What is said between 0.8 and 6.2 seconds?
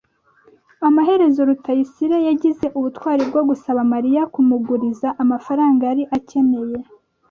Amaherezo Rutayisire yagize ubutwari bwo gusaba Mariya kumuguriza amafaranga yari